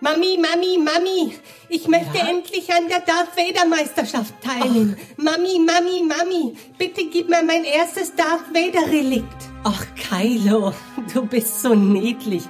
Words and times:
Mami, 0.00 0.38
Mami, 0.38 0.78
Mami, 0.78 1.34
ich 1.68 1.88
möchte 1.88 2.18
Ja? 2.18 2.28
endlich 2.28 2.72
an 2.72 2.88
der 2.88 3.00
Darth 3.00 3.36
Vader 3.36 3.66
Meisterschaft 3.68 4.32
teilnehmen. 4.42 4.96
Mami, 5.16 5.58
Mami, 5.58 6.04
Mami, 6.04 6.56
bitte 6.78 7.06
gib 7.06 7.28
mir 7.28 7.42
mein 7.42 7.64
erstes 7.64 8.14
Darth 8.14 8.54
Vader 8.54 8.86
Relikt. 8.92 9.26
Ach, 9.64 9.84
Kylo, 9.96 10.72
du 11.12 11.26
bist 11.26 11.62
so 11.62 11.74
niedlich. 11.74 12.44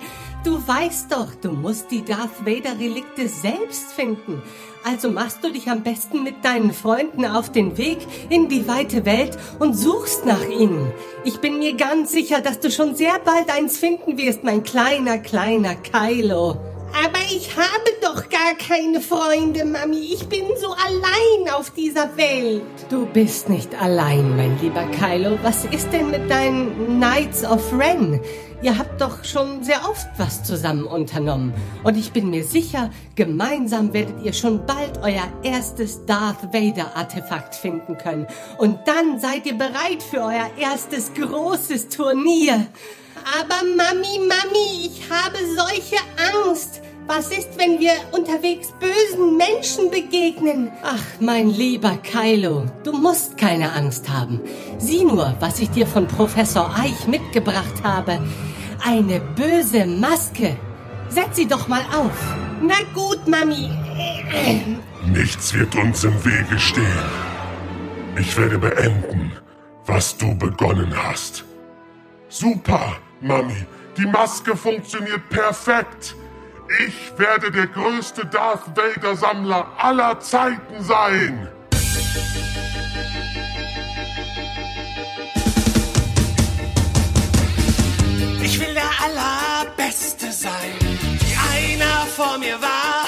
Du 0.45 0.57
weißt 0.67 1.11
doch, 1.11 1.35
du 1.41 1.51
musst 1.53 1.91
die 1.91 2.05
Darth 2.05 2.45
Vader 2.45 2.79
Relikte 2.79 3.29
selbst 3.29 3.93
finden. 3.93 4.43
Also 4.85 5.11
machst 5.11 5.43
du 5.43 5.51
dich 5.51 5.69
am 5.69 5.83
besten 5.83 6.23
mit 6.23 6.45
deinen 6.45 6.73
Freunden 6.75 7.25
auf 7.25 7.51
den 7.51 7.79
Weg 7.79 7.99
in 8.29 8.49
die 8.49 8.69
weite 8.69 9.05
Welt 9.07 9.37
und 9.59 9.75
suchst 9.75 10.27
nach 10.27 10.47
ihnen. 10.49 10.93
Ich 11.25 11.39
bin 11.41 11.59
mir 11.59 11.75
ganz 11.75 12.13
sicher, 12.13 12.41
dass 12.43 12.61
du 12.61 12.71
schon 12.71 12.95
sehr 12.95 13.19
bald 13.19 13.51
eins 13.51 13.79
finden 13.79 14.19
wirst, 14.19 14.45
mein 14.45 14.63
kleiner, 14.63 15.19
kleiner 15.19 15.75
Kylo. 15.75 16.57
Aber 16.93 17.21
ich 17.31 17.57
habe 17.57 17.91
doch 18.01 18.29
gar 18.29 18.55
keine 18.55 19.01
Freunde, 19.01 19.65
Mami. 19.65 20.13
Ich 20.13 20.29
bin 20.29 20.45
so 20.61 20.69
allein 20.73 21.55
auf 21.55 21.71
dieser 21.71 22.17
Welt. 22.17 22.63
Du 22.89 23.07
bist 23.07 23.49
nicht 23.49 23.81
allein, 23.81 24.37
mein 24.37 24.59
lieber 24.61 24.85
Kylo. 24.87 25.39
Was 25.43 25.65
ist 25.67 25.93
denn 25.93 26.11
mit 26.11 26.31
deinen 26.31 26.99
Knights 26.99 27.45
of 27.45 27.73
Ren? 27.73 28.21
Ihr 28.61 28.77
habt 28.77 29.01
doch 29.01 29.23
schon 29.23 29.63
sehr 29.63 29.89
oft 29.89 30.09
was 30.17 30.43
zusammen 30.43 30.85
unternommen. 30.85 31.55
Und 31.85 31.97
ich 31.97 32.13
bin 32.13 32.31
mir 32.31 32.43
sicher, 32.43 32.91
gemeinsam 33.15 33.93
werdet 33.93 34.21
ihr 34.25 34.33
schon 34.33 34.67
bald 34.67 34.99
euer 35.03 35.29
erstes 35.45 36.05
Darth 36.07 36.53
Vader 36.53 36.97
Artefakt 36.97 37.55
finden 37.55 37.97
können. 37.99 38.27
Und 38.59 38.81
dann 38.87 39.21
seid 39.21 39.47
ihr 39.47 39.55
bereit 39.57 40.03
für 40.03 40.23
euer 40.23 40.51
erstes 40.59 41.13
großes 41.15 41.89
Turnier. 41.91 42.67
Aber 43.39 43.65
Mami, 43.65 44.19
Mami, 44.19 44.87
ich 44.87 45.03
habe 45.11 45.39
solche 45.57 45.97
Angst. 46.33 46.83
Was 47.07 47.31
ist, 47.31 47.59
wenn 47.59 47.81
wir 47.81 47.93
unterwegs 48.13 48.69
bösen 48.79 49.39
Menschen 49.39 49.91
begegnen? 49.91 50.71
Ach, 50.83 51.03
mein 51.21 51.49
lieber 51.49 51.97
Kylo, 52.03 52.67
du 52.85 52.93
musst 52.93 53.39
keine 53.39 53.73
Angst 53.73 54.11
haben. 54.11 54.41
Sieh 54.77 55.05
nur, 55.05 55.35
was 55.41 55.59
ich 55.59 55.71
dir 55.71 55.87
von 55.87 56.07
Professor 56.07 56.71
Eich 56.79 57.07
mitgebracht 57.07 57.83
habe. 57.83 58.21
Eine 58.85 59.21
böse 59.21 59.87
Maske. 59.87 60.59
Setz 61.09 61.37
sie 61.37 61.49
doch 61.49 61.67
mal 61.67 61.83
auf. 61.97 62.37
Na 62.61 62.77
gut, 62.93 63.27
Mami. 63.27 63.71
Nichts 65.07 65.55
wird 65.55 65.75
uns 65.77 66.05
im 66.05 66.23
Wege 66.25 66.59
stehen. 66.59 66.85
Ich 68.19 68.37
werde 68.37 68.59
beenden, 68.59 69.33
was 69.87 70.17
du 70.19 70.37
begonnen 70.37 70.93
hast. 70.95 71.45
Super, 72.29 72.97
Mami. 73.21 73.67
Die 73.97 74.07
Maske 74.07 74.57
funktioniert 74.57 75.29
perfekt. 75.29 76.15
Ich 76.87 77.19
werde 77.19 77.51
der 77.51 77.67
größte 77.67 78.27
Darth 78.27 78.77
Vader 78.77 79.17
Sammler 79.17 79.67
aller 79.79 80.21
Zeiten 80.21 80.83
sein. 80.83 81.49
Ich 88.43 88.61
will 88.61 88.75
der 88.75 88.91
Allerbeste 89.05 90.31
sein, 90.31 90.79
wie 90.81 91.37
einer 91.57 92.07
vor 92.07 92.39
mir 92.39 92.61
war. 92.61 93.07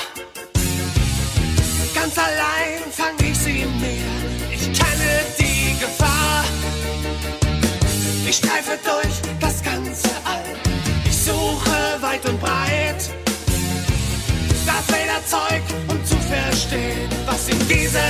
Ganz 1.95 2.19
allein 2.19 2.91
fang 2.91 3.14
ich 3.22 3.39
sie 3.39 3.67
mehr, 3.80 4.50
ich 4.50 4.64
kenne 4.72 5.24
die 5.39 5.78
Gefahr. 5.78 6.45
Ich 8.27 8.36
streife 8.36 8.78
durch 8.84 9.00
Das 15.21 15.33
Vader-Zeug, 15.33 15.63
um 15.89 16.05
zu 16.05 16.17
verstehen, 16.17 17.09
was 17.27 17.49
ihm 17.49 17.59
diese 17.69 18.01